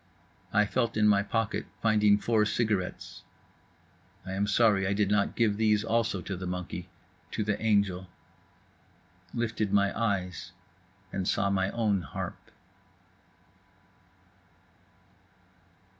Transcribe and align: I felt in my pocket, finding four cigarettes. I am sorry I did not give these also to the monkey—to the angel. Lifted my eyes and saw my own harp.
I 0.51 0.65
felt 0.65 0.97
in 0.97 1.07
my 1.07 1.21
pocket, 1.21 1.67
finding 1.79 2.17
four 2.17 2.43
cigarettes. 2.43 3.21
I 4.25 4.31
am 4.31 4.47
sorry 4.47 4.87
I 4.87 4.93
did 4.93 5.11
not 5.11 5.35
give 5.35 5.57
these 5.57 5.83
also 5.83 6.21
to 6.23 6.35
the 6.35 6.47
monkey—to 6.47 7.43
the 7.43 7.61
angel. 7.61 8.07
Lifted 9.31 9.71
my 9.71 9.95
eyes 9.95 10.53
and 11.13 11.27
saw 11.27 11.51
my 11.51 11.69
own 11.69 12.01
harp. 12.01 12.49